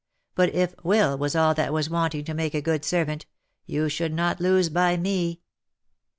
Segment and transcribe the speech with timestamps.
[0.33, 3.27] But if will was all that was wanting to make a good servant,
[3.67, 5.41] you should not lose by me."